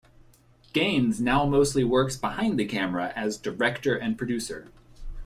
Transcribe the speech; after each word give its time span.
Gaines 0.73 1.21
now 1.21 1.45
mostly 1.45 1.83
work 1.83 2.11
behind 2.19 2.57
the 2.57 2.65
camera 2.65 3.13
as 3.15 3.37
director 3.37 3.95
and 3.95 4.17
producer. 4.17 4.71